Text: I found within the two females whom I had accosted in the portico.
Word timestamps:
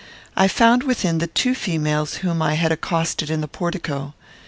I 0.35 0.47
found 0.47 0.81
within 0.81 1.19
the 1.19 1.27
two 1.27 1.53
females 1.53 2.15
whom 2.25 2.41
I 2.41 2.55
had 2.55 2.71
accosted 2.71 3.29
in 3.29 3.41
the 3.41 3.47
portico. 3.47 4.15